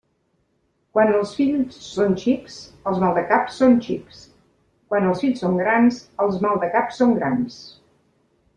Quan 0.95 1.11
els 1.17 1.33
fills 1.39 1.75
són 1.87 2.15
xics, 2.23 2.55
els 2.91 3.03
maldecaps 3.03 3.59
són 3.63 3.77
xics; 3.89 4.23
quan 4.95 5.11
els 5.13 5.23
fills 5.27 5.45
són 5.47 5.63
grans, 5.63 6.03
els 6.25 6.43
maldecaps 6.47 7.01
són 7.03 7.17
grans. 7.21 7.63